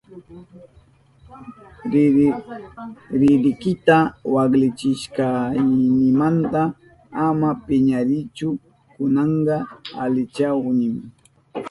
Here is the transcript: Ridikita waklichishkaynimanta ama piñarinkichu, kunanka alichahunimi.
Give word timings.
Ridikita 3.19 3.97
waklichishkaynimanta 4.33 6.61
ama 7.27 7.49
piñarinkichu, 7.65 8.47
kunanka 8.93 9.55
alichahunimi. 10.03 11.01